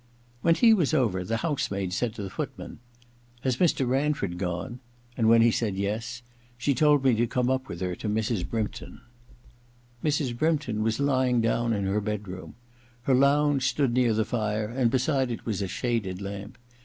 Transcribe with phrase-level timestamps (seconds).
[0.41, 3.87] When tea was over the house maid said to the footman:* Has Mr.
[3.87, 4.79] Ranford gone?'
[5.15, 6.23] and when he said yes,
[6.57, 8.43] she told me to come up with her to Mrs.
[8.49, 9.01] Brympton.
[10.03, 10.35] Mrs.
[10.35, 12.55] Brympton was lying down in her bed room.
[13.03, 16.57] Her lounge stood near the fire and beside it was a shaded lamp.